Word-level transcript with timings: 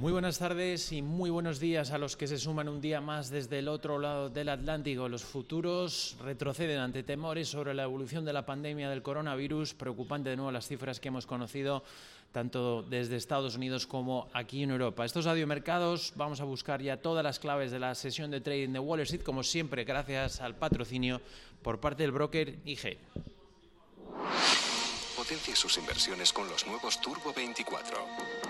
Muy 0.00 0.12
buenas 0.12 0.38
tardes 0.38 0.92
y 0.92 1.02
muy 1.02 1.28
buenos 1.28 1.60
días 1.60 1.90
a 1.90 1.98
los 1.98 2.16
que 2.16 2.26
se 2.26 2.38
suman 2.38 2.70
un 2.70 2.80
día 2.80 3.02
más 3.02 3.28
desde 3.28 3.58
el 3.58 3.68
otro 3.68 3.98
lado 3.98 4.30
del 4.30 4.48
Atlántico. 4.48 5.10
Los 5.10 5.22
futuros 5.22 6.16
retroceden 6.22 6.78
ante 6.78 7.02
temores 7.02 7.48
sobre 7.48 7.74
la 7.74 7.82
evolución 7.82 8.24
de 8.24 8.32
la 8.32 8.46
pandemia 8.46 8.88
del 8.88 9.02
coronavirus. 9.02 9.74
Preocupante 9.74 10.30
de 10.30 10.36
nuevo 10.36 10.50
las 10.50 10.66
cifras 10.66 11.00
que 11.00 11.08
hemos 11.08 11.26
conocido 11.26 11.84
tanto 12.32 12.82
desde 12.82 13.16
Estados 13.16 13.56
Unidos 13.56 13.86
como 13.86 14.30
aquí 14.32 14.62
en 14.62 14.70
Europa. 14.70 15.04
Estos 15.04 15.26
audiomercados 15.26 16.14
vamos 16.16 16.40
a 16.40 16.44
buscar 16.44 16.80
ya 16.80 16.96
todas 16.96 17.22
las 17.22 17.38
claves 17.38 17.70
de 17.70 17.80
la 17.80 17.94
sesión 17.94 18.30
de 18.30 18.40
trading 18.40 18.72
de 18.72 18.78
Wall 18.78 19.00
Street, 19.00 19.22
como 19.22 19.42
siempre, 19.42 19.84
gracias 19.84 20.40
al 20.40 20.56
patrocinio 20.56 21.20
por 21.60 21.78
parte 21.78 22.04
del 22.04 22.12
broker 22.12 22.58
IG. 22.64 22.96
Potencie 25.14 25.54
sus 25.54 25.76
inversiones 25.76 26.32
con 26.32 26.48
los 26.48 26.66
nuevos 26.66 26.98
Turbo 27.02 27.34
24. 27.34 28.49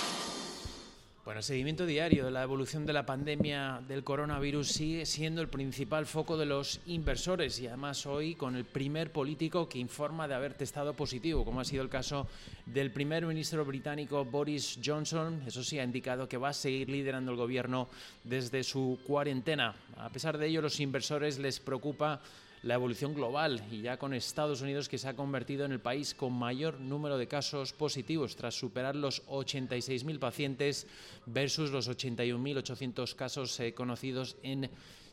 Bueno, 1.31 1.39
el 1.39 1.45
seguimiento 1.45 1.85
diario 1.85 2.25
de 2.25 2.31
la 2.31 2.43
evolución 2.43 2.85
de 2.85 2.91
la 2.91 3.05
pandemia 3.05 3.81
del 3.87 4.03
coronavirus 4.03 4.67
sigue 4.67 5.05
siendo 5.05 5.39
el 5.39 5.47
principal 5.47 6.05
foco 6.05 6.35
de 6.35 6.45
los 6.45 6.81
inversores 6.87 7.57
y 7.61 7.67
además 7.67 8.05
hoy 8.05 8.35
con 8.35 8.57
el 8.57 8.65
primer 8.65 9.13
político 9.13 9.69
que 9.69 9.79
informa 9.79 10.27
de 10.27 10.35
haber 10.35 10.55
testado 10.55 10.93
positivo, 10.93 11.45
como 11.45 11.61
ha 11.61 11.63
sido 11.63 11.83
el 11.83 11.89
caso 11.89 12.27
del 12.65 12.91
primer 12.91 13.25
ministro 13.25 13.63
británico 13.63 14.25
Boris 14.25 14.77
Johnson. 14.83 15.41
Eso 15.47 15.63
sí, 15.63 15.79
ha 15.79 15.85
indicado 15.85 16.27
que 16.27 16.35
va 16.35 16.49
a 16.49 16.53
seguir 16.53 16.89
liderando 16.89 17.31
el 17.31 17.37
gobierno 17.37 17.87
desde 18.25 18.65
su 18.65 18.99
cuarentena. 19.07 19.73
A 19.95 20.09
pesar 20.09 20.37
de 20.37 20.47
ello, 20.47 20.61
los 20.61 20.81
inversores 20.81 21.39
les 21.39 21.61
preocupa 21.61 22.19
la 22.63 22.75
evolución 22.75 23.13
global 23.13 23.63
y 23.71 23.81
ya 23.81 23.97
con 23.97 24.13
Estados 24.13 24.61
Unidos 24.61 24.87
que 24.87 24.97
se 24.97 25.09
ha 25.09 25.15
convertido 25.15 25.65
en 25.65 25.71
el 25.71 25.79
país 25.79 26.13
con 26.13 26.33
mayor 26.33 26.79
número 26.79 27.17
de 27.17 27.27
casos 27.27 27.73
positivos 27.73 28.35
tras 28.35 28.53
superar 28.53 28.95
los 28.95 29.25
86.000 29.27 30.19
pacientes 30.19 30.87
versus 31.25 31.71
los 31.71 31.89
81.800 31.89 33.15
casos 33.15 33.59
eh, 33.59 33.73
conocidos 33.73 34.37
en 34.43 34.69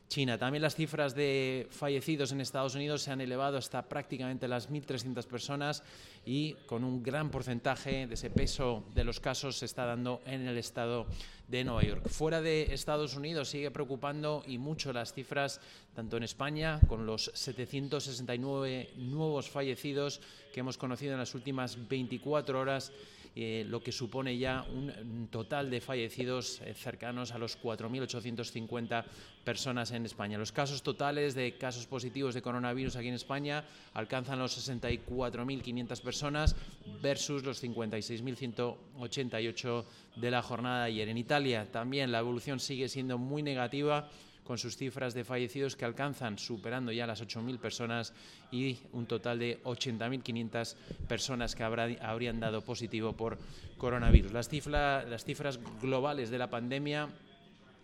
China. 0.09 0.39
También 0.39 0.63
las 0.63 0.75
cifras 0.75 1.15
de 1.15 1.69
fallecidos 1.71 2.33
en 2.33 2.41
Estados 2.41 2.75
Unidos 2.75 3.03
se 3.03 3.11
han 3.13 3.21
elevado 3.21 3.59
hasta 3.59 3.89
prácticamente 3.89 4.49
las 4.49 4.71
1.300 4.71 5.27
personas 5.27 5.83
y 6.25 6.55
con 6.67 6.83
un 6.83 7.03
gran 7.03 7.31
porcentaje 7.31 8.07
de 8.07 8.15
ese 8.15 8.31
peso 8.31 8.85
de 8.95 9.05
los 9.05 9.21
casos 9.21 9.59
se 9.59 9.67
está 9.67 9.85
dando 9.85 10.23
en 10.27 10.47
el 10.47 10.57
estado 10.59 11.07
de 11.47 11.65
Nueva 11.65 11.83
York. 11.83 12.09
Fuera 12.09 12.41
de 12.41 12.75
Estados 12.75 13.17
Unidos 13.17 13.51
sigue 13.51 13.71
preocupando 13.71 14.43
y 14.47 14.59
mucho 14.59 14.93
las 14.93 15.13
cifras, 15.13 15.61
tanto 15.95 16.17
en 16.17 16.23
España, 16.23 16.81
con 16.89 17.07
los 17.07 17.31
769 17.35 18.91
nuevos 18.97 19.49
fallecidos 19.49 20.21
que 20.53 20.61
hemos 20.61 20.79
conocido 20.79 21.13
en 21.13 21.19
las 21.19 21.35
últimas 21.35 21.89
24 21.89 22.59
horas, 22.59 22.93
eh, 23.35 23.65
lo 23.69 23.83
que 23.83 23.91
supone 23.93 24.39
ya 24.39 24.63
un 24.63 25.29
total 25.31 25.71
de 25.71 25.81
fallecidos 25.81 26.61
eh, 26.63 26.75
cercanos 26.75 27.33
a 27.33 27.39
los 27.39 27.59
4.850 27.61 29.05
personas 29.45 29.91
en 29.93 30.05
España. 30.05 30.37
Los 30.39 30.53
casos 30.53 30.83
totales 30.83 31.35
de 31.35 31.57
casos 31.57 31.87
positivos 31.87 32.35
de 32.35 32.43
coronavirus 32.43 32.97
aquí 32.97 33.09
en 33.09 33.15
España 33.15 33.65
alcanzan 33.95 34.39
los 34.39 34.69
64.500 34.69 36.01
personas 36.01 36.55
versus 37.01 37.45
los 37.45 37.63
56.188 37.63 39.85
de 40.17 40.31
la 40.31 40.43
jornada 40.43 40.85
de 40.85 40.91
ayer. 40.91 41.09
En 41.09 41.17
Italia 41.19 41.71
también 41.71 42.11
la 42.13 42.19
evolución 42.19 42.61
sigue 42.61 42.89
siendo 42.89 43.19
muy 43.19 43.43
negativa 43.43 44.09
con 44.49 44.57
sus 44.57 44.79
cifras 44.79 45.13
de 45.13 45.25
fallecidos 45.25 45.77
que 45.77 45.85
alcanzan, 45.85 46.39
superando 46.39 46.91
ya 46.91 47.07
las 47.07 47.23
8.000 47.23 47.59
personas 47.59 48.15
y 48.51 48.79
un 48.95 49.05
total 49.05 49.39
de 49.39 49.63
80.500 49.63 50.75
personas 51.07 51.55
que 51.55 51.65
habrían 51.65 52.41
dado 52.41 52.63
positivo 52.63 53.13
por 53.13 53.39
coronavirus. 53.77 54.33
Las, 54.33 54.49
cifras 54.49 55.61
globales 55.83 56.31
de 56.31 56.39
la 56.39 56.49
pandemia 56.49 57.11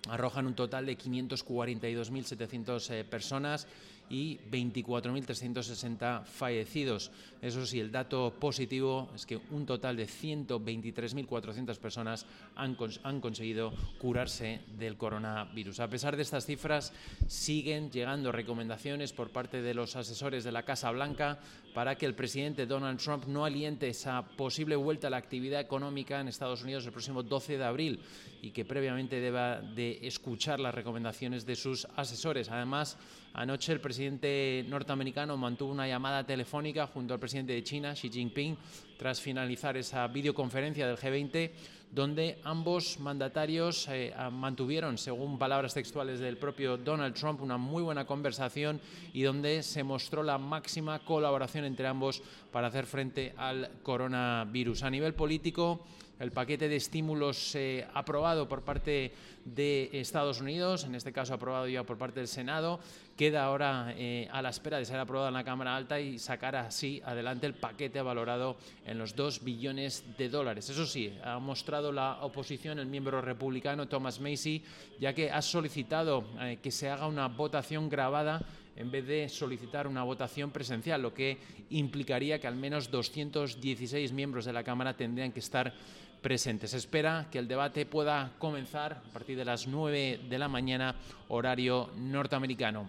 arrojan 0.09 0.47
un 0.47 0.55
total 0.55 0.87
de 0.87 0.97
542.700 0.97 2.91
eh, 2.95 3.05
personas 3.05 3.69
y 4.09 4.39
24.360 4.51 6.25
fallecidos. 6.25 7.11
Eso 7.41 7.67
sí, 7.67 7.81
el 7.81 7.91
dato 7.91 8.35
positivo 8.39 9.11
es 9.15 9.27
que 9.27 9.41
un 9.51 9.67
total 9.67 9.97
de 9.97 10.07
123.400 10.07 11.79
personas 11.79 12.27
han, 12.55 12.77
han, 13.03 13.21
conseguido 13.21 13.73
curarse 13.99 14.61
del 14.79 14.97
coronavirus. 14.97 15.81
A 15.81 15.89
pesar 15.89 16.17
de 16.17 16.23
estas 16.23 16.47
cifras, 16.47 16.93
siguen 17.27 17.91
llegando 17.91 18.33
recomendaciones 18.33 19.13
por 19.13 19.31
parte 19.31 19.63
de 19.63 19.75
los 19.75 19.97
asesores 19.97 20.45
de 20.45 20.53
la 20.53 20.65
Casa 20.65 20.91
Blanca 20.91 21.39
para 21.75 21.97
que 21.97 22.07
el 22.07 22.15
presidente 22.15 22.67
Donald 22.67 23.01
Trump 23.01 23.27
no 23.27 23.45
aliente 23.45 23.89
esa 23.89 24.23
posible 24.23 24.77
vuelta 24.77 25.09
a 25.09 25.11
la 25.11 25.17
actividad 25.17 25.61
económica 25.61 26.21
en 26.21 26.29
Estados 26.29 26.63
Unidos 26.63 26.87
el 26.87 26.93
próximo 26.93 27.25
12 27.25 27.59
de 27.59 27.65
abril 27.65 28.01
y 28.41 28.53
que 28.53 28.65
previamente 28.65 29.21
deba 29.21 29.61
de 29.61 29.99
escuchar 30.07 30.61
las 30.61 30.73
recomendaciones 30.73 31.45
de 31.45 31.57
sus 31.57 31.87
asesores. 31.97 32.49
Además, 32.49 32.97
anoche 33.33 33.73
el 33.73 33.81
presidente 33.81 34.65
norteamericano 34.69 35.37
mantuvo 35.37 35.73
una 35.73 35.89
llamada 35.89 36.25
telefónica 36.25 36.87
junto 36.87 37.13
al 37.13 37.21
presidente 37.21 37.55
de 37.55 37.65
China, 37.65 37.95
Xi 37.95 38.09
Jinping, 38.09 38.57
tras 38.97 39.21
finalizar 39.21 39.77
esa 39.77 40.07
videoconferencia 40.07 40.87
del 40.87 40.97
G20 40.97 41.51
donde 41.95 42.39
ambos 42.43 42.99
mandatarios 42.99 43.87
eh, 43.89 44.13
mantuvieron, 44.33 44.99
según 44.99 45.39
palabras 45.39 45.75
textuales 45.75 46.19
del 46.19 46.37
propio 46.37 46.77
Donald 46.77 47.15
Trump, 47.15 47.41
una 47.41 47.57
muy 47.57 47.85
buena 47.85 48.05
conversación 48.05 48.81
y 49.13 49.23
donde 49.23 49.63
se 49.63 49.85
mostró 49.85 50.25
la 50.25 50.37
máxima 50.37 50.99
colaboración 50.99 51.65
entre 51.65 51.87
ambos 51.87 52.21
para 52.51 52.67
hacer 52.67 52.87
frente 52.87 53.33
al 53.37 53.71
coronavirus. 53.85 54.83
A 54.83 54.91
nivel 54.91 55.15
político, 55.15 55.87
el 56.21 56.31
paquete 56.31 56.69
de 56.69 56.77
estímulos 56.77 57.55
eh, 57.55 57.87
aprobado 57.93 58.49
por 58.49 58.63
parte 58.63 59.13
de 59.45 59.91
Estados 59.93 60.41
Unidos, 60.41 60.85
en 60.85 60.95
este 60.95 61.13
caso 61.13 61.35
aprobado 61.35 61.69
ya 61.69 61.83
por 61.83 61.99
parte 61.99 62.21
del 62.21 62.29
Senado, 62.29 62.81
queda 63.17 63.45
ahora 63.45 63.93
eh, 63.97 64.29
a 64.33 64.41
la 64.41 64.49
espera 64.49 64.79
de 64.79 64.85
ser 64.85 64.99
aprobado 64.99 65.29
en 65.29 65.35
la 65.35 65.45
Cámara 65.45 65.77
Alta 65.77 66.01
y 66.01 66.19
sacar 66.19 66.57
así 66.57 67.03
adelante 67.05 67.47
el 67.47 67.55
paquete 67.55 68.01
valorado 68.01 68.57
en 68.87 68.99
los 68.99 69.15
2 69.15 69.45
billones 69.45 70.05
de 70.17 70.29
dólares. 70.29 70.71
Eso 70.71 70.87
sí, 70.87 71.17
ha 71.23 71.39
mostrado 71.39 71.93
la 71.93 72.19
oposición 72.23 72.79
el 72.79 72.87
miembro 72.87 73.21
republicano 73.21 73.89
Thomas 73.89 74.21
Macy, 74.21 74.63
ya 74.99 75.13
que 75.13 75.31
ha 75.31 75.43
solicitado 75.43 76.25
eh, 76.41 76.59
que 76.63 76.71
se 76.71 76.89
haga 76.89 77.07
una 77.07 77.29
votación 77.29 77.89
grabada 77.89 78.41
en 78.77 78.91
vez 78.91 79.07
de 79.07 79.29
solicitar 79.29 79.87
una 79.87 80.03
votación 80.03 80.51
presencial, 80.51 81.03
lo 81.03 81.15
que 81.15 81.39
implicaría 81.71 82.41
que 82.41 82.47
al 82.47 82.57
menos 82.57 82.91
216 82.91 84.13
miembros 84.13 84.45
de 84.45 84.53
la 84.53 84.65
Cámara 84.65 84.97
tendrían 84.97 85.33
que 85.33 85.41
estar 85.41 85.73
presentes. 86.21 86.71
Se 86.71 86.79
espera 86.79 87.29
que 87.31 87.39
el 87.39 87.47
debate 87.47 87.87
pueda 87.87 88.33
comenzar 88.39 89.03
a 89.09 89.13
partir 89.13 89.37
de 89.37 89.45
las 89.45 89.67
9 89.67 90.21
de 90.29 90.39
la 90.39 90.49
mañana, 90.49 90.97
horario 91.29 91.91
norteamericano. 91.97 92.89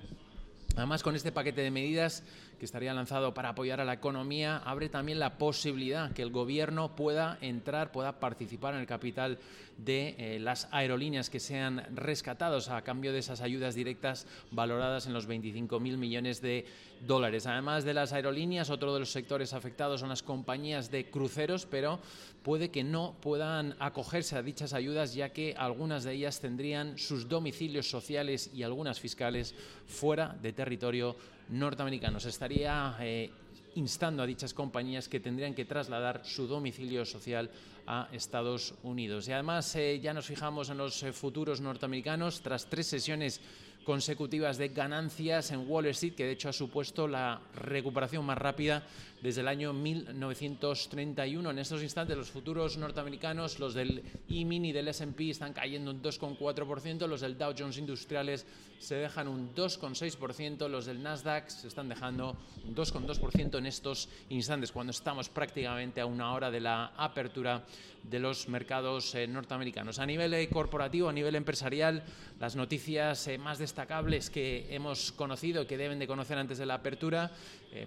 Además, 0.76 1.04
con 1.04 1.16
este 1.16 1.32
paquete 1.32 1.62
de 1.62 1.72
medidas 1.72 2.24
que 2.58 2.66
estaría 2.66 2.94
lanzado 2.94 3.34
para 3.34 3.50
apoyar 3.50 3.82
a 3.82 3.86
la 3.86 3.94
economía, 3.94 4.58
abre 4.58 4.90
también 4.90 5.20
la 5.20 5.38
posibilidad 5.38 6.12
que 6.12 6.22
el 6.22 6.32
gobierno 6.32 6.96
pueda 6.96 7.38
entrar, 7.42 7.92
pueda 7.92 8.20
participar 8.20 8.74
en 8.74 8.82
el 8.82 8.88
capital 8.88 9.40
de 9.78 10.16
eh, 10.18 10.40
las 10.40 10.68
aerolíneas 10.72 11.30
que 11.30 11.40
sean 11.40 11.84
rescatados 11.94 12.70
a 12.70 12.82
cambio 12.84 13.12
de 13.12 13.20
esas 13.20 13.42
ayudas 13.42 13.76
directas 13.76 14.26
valoradas 14.52 15.06
en 15.06 15.14
los 15.14 15.28
25.000 15.28 15.98
millones 15.98 16.42
de 16.42 16.66
dólares. 17.06 17.46
Además 17.46 17.84
de 17.84 17.94
las 17.94 18.14
aerolíneas, 18.14 18.70
otro 18.70 18.94
de 18.94 19.02
los 19.02 19.12
sectores 19.12 19.54
afectados 19.54 20.00
son 20.00 20.10
las 20.10 20.24
compañías 20.24 20.92
de 20.92 21.10
cruceros, 21.10 21.66
pero 21.66 22.00
puede 22.44 22.70
que 22.70 22.84
no 22.84 23.16
puedan 23.22 23.76
acogerse 23.80 24.38
a 24.38 24.44
dichas 24.44 24.74
ayudas 24.74 25.14
ya 25.14 25.30
que 25.30 25.56
algunas 25.58 26.04
de 26.04 26.14
ellas 26.14 26.40
tendrían 26.40 26.98
sus 26.98 27.28
domicilios 27.28 27.90
sociales 27.90 28.50
y 28.54 28.64
algunas 28.64 29.00
fiscales 29.00 29.56
fuera 29.88 30.38
de 30.42 30.54
territorio 30.54 31.16
norteamericano. 31.50 32.20
Se 32.20 32.30
estaría 32.30 32.96
eh, 33.00 33.30
instando 33.76 34.24
a 34.24 34.26
dichas 34.26 34.54
compañías 34.54 35.08
que 35.08 35.20
tendrían 35.20 35.54
que 35.54 35.66
trasladar 35.66 36.26
su 36.26 36.48
domicilio 36.48 37.06
social 37.06 37.50
a 37.88 38.08
Estados 38.12 38.74
Unidos. 38.84 39.28
Y 39.28 39.34
además 39.34 39.76
eh, 39.76 40.00
ya 40.02 40.14
nos 40.14 40.26
fijamos 40.26 40.70
en 40.70 40.78
los 40.78 41.04
eh, 41.04 41.14
futuros 41.14 41.62
norteamericanos. 41.62 42.42
Tras 42.42 42.66
tres 42.66 42.88
sesiones 42.88 43.42
consecutivas 43.86 44.58
de 44.58 44.70
ganancias 44.70 45.52
en 45.52 45.70
Wall 45.70 45.86
Street, 45.88 46.16
que 46.16 46.26
de 46.26 46.32
hecho 46.32 46.50
ha 46.50 46.54
supuesto 46.54 47.08
la 47.08 47.40
recuperación 47.54 48.26
más 48.26 48.38
rápida 48.38 48.84
desde 49.22 49.42
el 49.42 49.48
año 49.48 49.74
1931. 49.74 51.50
En 51.50 51.60
estos 51.60 51.82
instantes 51.82 52.18
los 52.18 52.30
futuros 52.30 52.78
norteamericanos, 52.78 53.60
los 53.60 53.74
del 53.74 54.04
E-mini 54.30 54.72
del 54.72 54.88
S&P 54.90 55.30
están 55.30 55.54
cayendo 55.54 55.92
un 55.92 56.02
2,4%, 56.02 57.08
los 57.08 57.22
del 57.22 57.38
Dow 57.38 57.54
Jones 57.58 57.78
Industriales 57.78 58.46
se 58.78 58.96
dejan 58.96 59.28
un 59.28 59.56
2,6%, 59.56 60.68
los 60.68 60.86
del 60.86 61.02
Nasdaq 61.02 61.50
se 61.50 61.68
están 61.68 61.88
dejando 61.88 62.36
un 62.66 62.76
2,2% 62.76 63.58
en 63.58 63.66
estos 63.66 64.10
instantes, 64.30 64.72
cuando 64.72 64.92
estamos 64.92 65.30
prácticamente 65.30 66.02
a 66.02 66.06
una 66.06 66.34
hora 66.34 66.52
de 66.52 66.60
la 66.60 66.88
apertura 66.98 67.64
de 68.10 68.20
los 68.20 68.48
mercados 68.48 69.16
eh, 69.16 69.28
norteamericanos. 69.28 70.00
A 70.00 70.06
nivel 70.06 70.34
eh, 70.34 70.48
corporativo, 70.50 71.10
a 71.10 71.14
nivel 71.14 71.36
empresarial, 71.36 72.04
las 72.40 72.56
noticias 72.56 73.28
eh, 73.28 73.38
más 73.38 73.58
destacables 73.76 74.30
que 74.30 74.74
hemos 74.74 75.12
conocido 75.12 75.64
y 75.64 75.66
que 75.66 75.76
deben 75.76 76.00
de 76.00 76.08
conocer 76.08 76.38
antes 76.38 76.58
de 76.58 76.66
la 76.66 76.76
apertura, 76.76 77.30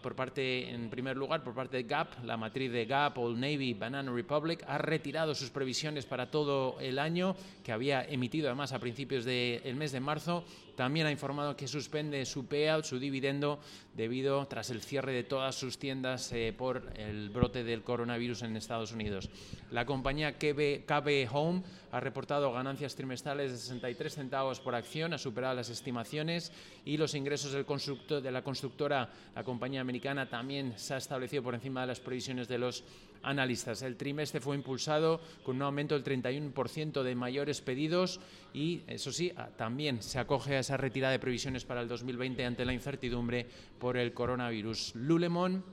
por 0.02 0.14
parte, 0.14 0.70
en 0.70 0.90
primer 0.90 1.16
lugar, 1.16 1.42
por 1.42 1.54
parte 1.54 1.78
de 1.78 1.82
Gap, 1.84 2.22
la 2.24 2.36
matriz 2.36 2.70
de 2.70 2.84
Gap, 2.84 3.16
Old 3.18 3.38
Navy, 3.38 3.74
Banana 3.74 4.12
Republic, 4.12 4.62
ha 4.66 4.78
retirado 4.78 5.34
sus 5.34 5.50
previsiones 5.50 6.04
para 6.04 6.30
todo 6.30 6.78
el 6.80 6.98
año, 6.98 7.34
que 7.64 7.72
había 7.72 8.04
emitido 8.04 8.48
además 8.48 8.72
a 8.72 8.78
principios 8.78 9.24
del 9.24 9.74
mes 9.76 9.92
de 9.92 10.00
marzo. 10.00 10.44
También 10.76 11.06
ha 11.06 11.10
informado 11.10 11.56
que 11.56 11.66
suspende 11.66 12.24
su 12.24 12.46
payout, 12.46 12.84
su 12.84 13.00
dividendo, 13.00 13.58
debido 13.96 14.46
tras 14.46 14.70
el 14.70 14.80
cierre 14.80 15.12
de 15.12 15.24
todas 15.24 15.56
sus 15.56 15.78
tiendas 15.78 16.32
por 16.56 16.92
el 16.96 17.30
brote 17.30 17.64
del 17.64 17.82
coronavirus 17.82 18.42
en 18.42 18.56
Estados 18.56 18.92
Unidos. 18.92 19.28
La 19.72 19.84
compañía 19.84 20.38
KB, 20.38 21.28
Home 21.32 21.62
ha 21.90 21.98
reportado 21.98 22.52
ganancias 22.52 22.94
trimestrales 22.94 23.50
de 23.50 23.58
63 23.58 24.14
centavos 24.14 24.60
por 24.60 24.76
acción, 24.76 25.14
ha 25.14 25.18
superado 25.18 25.56
las 25.56 25.70
estimaciones 25.70 26.52
y 26.84 26.96
los 26.96 27.14
ingresos 27.14 27.52
del 27.52 27.66
de 28.22 28.30
la 28.30 28.42
constructora, 28.42 29.10
la 29.34 29.42
compañía 29.42 29.77
americana, 29.80 30.28
también 30.28 30.74
se 30.76 30.94
ha 30.94 30.96
establecido 30.96 31.42
por 31.42 31.54
encima 31.54 31.82
de 31.82 31.88
las 31.88 32.00
previsiones 32.00 32.48
de 32.48 32.58
los 32.58 32.84
analistas. 33.22 33.82
El 33.82 33.96
trimestre 33.96 34.40
fue 34.40 34.56
impulsado 34.56 35.20
con 35.42 35.56
un 35.56 35.62
aumento 35.62 35.98
del 35.98 36.04
31% 36.04 37.02
de 37.02 37.14
mayores 37.14 37.60
pedidos 37.60 38.20
y, 38.54 38.82
eso 38.86 39.12
sí, 39.12 39.32
también 39.56 40.02
se 40.02 40.18
acoge 40.18 40.56
a 40.56 40.60
esa 40.60 40.76
retirada 40.76 41.12
de 41.12 41.18
previsiones 41.18 41.64
para 41.64 41.80
el 41.80 41.88
2020 41.88 42.44
ante 42.44 42.64
la 42.64 42.72
incertidumbre 42.72 43.46
por 43.78 43.96
el 43.96 44.12
coronavirus. 44.14 44.94
Lulemon 44.94 45.64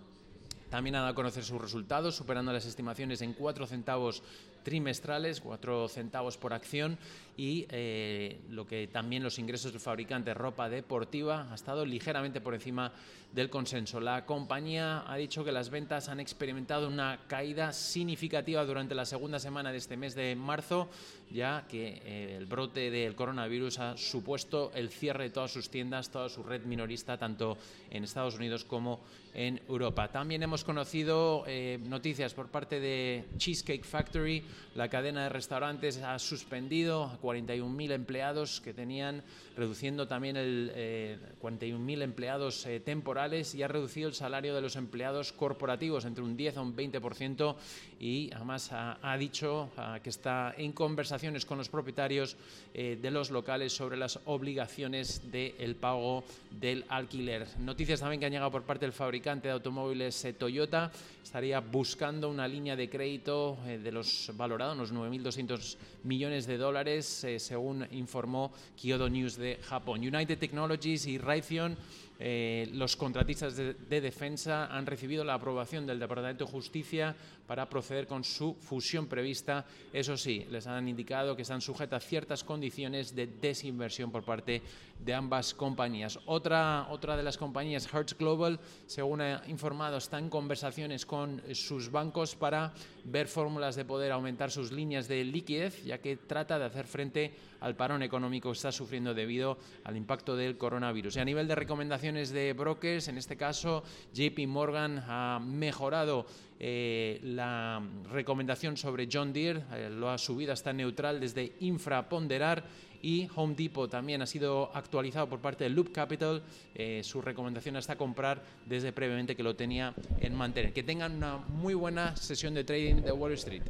también 0.69 0.95
ha 0.95 0.99
dado 0.99 1.11
a 1.11 1.15
conocer 1.15 1.43
sus 1.43 1.61
resultados, 1.61 2.15
superando 2.15 2.51
las 2.51 2.65
estimaciones 2.65 3.21
en 3.21 3.33
4 3.33 3.67
centavos 3.67 4.23
trimestrales, 4.65 5.39
4 5.39 5.87
centavos 5.87 6.35
por 6.35 6.51
acción, 6.51 6.97
y 7.37 7.65
eh, 7.69 8.39
lo 8.49 8.67
que 8.67 8.87
también 8.87 9.23
los 9.23 9.39
ingresos 9.39 9.71
del 9.71 9.79
fabricante 9.79 10.33
ropa 10.33 10.67
deportiva 10.67 11.47
ha 11.51 11.55
estado 11.55 11.85
ligeramente 11.85 12.41
por 12.41 12.53
encima 12.53 12.91
del 13.31 13.49
consenso. 13.49 13.99
La 13.99 14.25
compañía 14.25 15.03
ha 15.05 15.17
dicho 15.17 15.43
que 15.43 15.51
las 15.51 15.69
ventas 15.69 16.07
han 16.07 16.21
experimentado 16.21 16.87
una 16.87 17.19
caída 17.27 17.73
significativa 17.73 18.63
durante 18.65 18.95
la 18.95 19.05
segunda 19.05 19.39
semana 19.39 19.71
de 19.71 19.77
este 19.77 19.97
mes 19.97 20.15
de 20.15 20.35
marzo, 20.35 20.89
ya 21.29 21.65
que 21.69 22.01
eh, 22.05 22.37
el 22.37 22.45
brote 22.45 22.89
del 22.89 23.13
coronavirus 23.13 23.79
ha 23.79 23.97
supuesto 23.97 24.71
el 24.73 24.89
cierre 24.89 25.25
de 25.25 25.29
todas 25.31 25.51
sus 25.51 25.69
tiendas, 25.69 26.09
toda 26.09 26.29
su 26.29 26.43
red 26.43 26.63
minorista, 26.63 27.17
tanto 27.17 27.57
en 27.91 28.05
Estados 28.05 28.35
Unidos 28.35 28.63
como 28.63 29.01
en 29.33 29.61
Europa. 29.67 30.07
También 30.07 30.41
hemos 30.41 30.63
conocido 30.63 31.43
eh, 31.45 31.77
noticias 31.83 32.33
por 32.33 32.47
parte 32.47 32.79
de 32.79 33.25
Cheesecake 33.37 33.83
Factory, 33.83 34.43
la 34.75 34.89
cadena 34.89 35.23
de 35.23 35.29
restaurantes 35.29 36.01
ha 36.01 36.19
suspendido 36.19 37.17
41.000 37.21 37.91
empleados 37.91 38.59
que 38.59 38.73
tenían, 38.73 39.23
reduciendo 39.55 40.07
también 40.07 40.35
el 40.35 41.31
41.000 41.41 41.99
eh, 41.99 42.03
empleados 42.03 42.65
eh, 42.65 42.81
temporales 42.81 43.55
y 43.55 43.63
ha 43.63 43.69
reducido 43.69 44.09
el 44.09 44.13
salario 44.13 44.53
de 44.53 44.61
los 44.61 44.75
empleados 44.75 45.31
corporativos 45.31 46.03
entre 46.03 46.23
un 46.23 46.35
10 46.35 46.57
a 46.57 46.61
un 46.61 46.75
20% 46.75 47.55
y 48.01 48.29
además 48.33 48.69
ha, 48.71 49.17
dicho 49.17 49.69
ah, 49.77 49.99
que 50.03 50.09
está 50.09 50.53
en 50.57 50.73
conversaciones 50.73 51.45
con 51.45 51.57
los 51.57 51.69
propietarios 51.69 52.35
eh, 52.73 52.99
de 53.01 53.11
los 53.11 53.31
locales 53.31 53.71
sobre 53.71 53.95
las 53.95 54.19
obligaciones 54.25 55.31
del 55.31 55.75
pago 55.75 56.25
del 56.51 56.83
alquiler. 56.89 57.47
Noticias 57.59 58.01
también 58.01 58.19
que 58.19 58.25
han 58.25 58.33
llegado 58.33 58.51
por 58.51 58.63
parte 58.63 58.85
del 58.85 58.91
fabricante 58.91 59.47
de 59.47 59.53
automóviles 59.53 60.27
Toyota. 60.37 60.91
Estaría 61.23 61.61
buscando 61.61 62.29
una 62.29 62.47
línea 62.47 62.75
de 62.75 62.89
crédito 62.89 63.57
de 63.65 63.91
los 63.91 64.31
valorados, 64.45 64.75
unos 64.75 64.93
9.200 64.93 65.75
millones 66.03 66.45
de 66.45 66.59
dólares 66.59 67.23
eh, 67.23 67.39
según 67.39 67.87
informó 67.89 68.53
Kyodo 68.75 69.09
News 69.09 69.37
de 69.37 69.57
Japón. 69.63 70.01
United 70.01 70.37
Technologies 70.37 71.07
y 71.07 71.17
Raytheon 71.17 71.75
eh, 72.19 72.69
los 72.73 72.95
contratistas 72.95 73.55
de, 73.57 73.73
defensa 74.01 74.67
han 74.67 74.85
recibido 74.85 75.23
la 75.23 75.33
aprobación 75.33 75.85
del 75.85 75.99
Departamento 75.99 76.45
de 76.45 76.51
Justicia 76.51 77.15
para 77.45 77.67
proceder 77.69 78.07
con 78.07 78.23
su 78.23 78.55
fusión 78.55 79.07
prevista. 79.07 79.65
Eso 79.91 80.15
sí, 80.15 80.45
les 80.49 80.65
han 80.67 80.87
indicado 80.87 81.35
que 81.35 81.41
están 81.41 81.61
sujetas 81.61 82.03
a 82.03 82.07
ciertas 82.07 82.43
condiciones 82.43 83.15
de 83.15 83.27
desinversión 83.27 84.11
por 84.11 84.23
parte 84.23 84.61
de 84.99 85.13
ambas 85.13 85.53
compañías. 85.53 86.19
Otra, 86.25 86.87
otra 86.89 87.17
de 87.17 87.23
las 87.23 87.37
compañías, 87.37 87.87
Hertz 87.93 88.17
Global, 88.17 88.59
según 88.87 89.21
ha 89.21 89.43
informado, 89.47 89.97
está 89.97 90.17
en 90.17 90.29
conversaciones 90.29 91.05
con 91.05 91.41
sus 91.53 91.91
bancos 91.91 92.35
para 92.35 92.73
ver 93.03 93.27
fórmulas 93.27 93.75
de 93.75 93.85
poder 93.85 94.11
aumentar 94.11 94.51
sus 94.51 94.71
líneas 94.71 95.07
de 95.07 95.23
liquidez, 95.23 95.83
ya 95.83 95.99
que 95.99 96.15
trata 96.17 96.57
de 96.57 96.65
hacer 96.65 96.87
frente 96.87 97.33
al 97.59 97.75
parón 97.75 98.03
económico 98.03 98.49
que 98.49 98.55
está 98.55 98.71
sufriendo 98.71 99.13
debido 99.13 99.57
al 99.83 99.97
impacto 99.97 100.35
del 100.35 100.57
coronavirus. 100.57 101.17
Y 101.17 101.19
a 101.19 101.25
nivel 101.25 101.47
de 101.47 101.55
recomendaciones 101.55 102.04
de 102.13 102.53
brokers, 102.53 103.07
en 103.07 103.17
este 103.17 103.35
caso 103.35 103.83
JP 104.13 104.47
Morgan 104.47 105.03
ha 105.07 105.39
mejorado 105.43 106.27
eh, 106.59 107.19
la 107.23 107.81
recomendación 108.11 108.77
sobre 108.77 109.09
John 109.11 109.33
Deere, 109.33 109.63
eh, 109.73 109.89
lo 109.89 110.11
ha 110.11 110.19
subido 110.19 110.53
hasta 110.53 110.71
neutral 110.71 111.19
desde 111.19 111.53
infraponderar 111.61 112.63
y 113.01 113.27
Home 113.35 113.55
Depot 113.55 113.89
también 113.89 114.21
ha 114.21 114.27
sido 114.27 114.69
actualizado 114.75 115.27
por 115.27 115.39
parte 115.39 115.63
de 115.63 115.71
Loop 115.71 115.91
Capital, 115.91 116.43
eh, 116.75 117.01
su 117.03 117.23
recomendación 117.23 117.75
hasta 117.75 117.95
comprar 117.95 118.43
desde 118.67 118.91
previamente 118.91 119.35
que 119.35 119.41
lo 119.41 119.55
tenía 119.55 119.95
en 120.19 120.35
mantener. 120.35 120.73
Que 120.73 120.83
tengan 120.83 121.15
una 121.15 121.37
muy 121.37 121.73
buena 121.73 122.15
sesión 122.15 122.53
de 122.53 122.63
trading 122.63 123.01
de 123.01 123.11
Wall 123.11 123.33
Street. 123.33 123.63